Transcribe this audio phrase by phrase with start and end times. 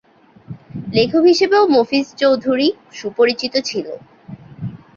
[0.93, 2.67] লেখক হিসেবেও মফিজ চৌধুরী
[2.93, 3.87] সুপরিচিত ছিল।